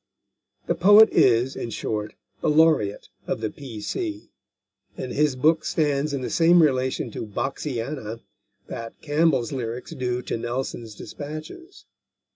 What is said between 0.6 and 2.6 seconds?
The poet is, in short, the